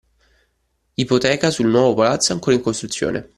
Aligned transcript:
Ipoteca 0.97 1.49
sul 1.51 1.67
nuovo 1.67 1.93
palazzo 1.93 2.33
ancora 2.33 2.55
in 2.55 2.63
costruzione… 2.63 3.29